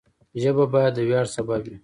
ژبه 0.41 0.65
باید 0.73 0.93
د 0.97 0.99
ویاړ 1.07 1.25
سبب 1.35 1.59
وي. 1.67 1.77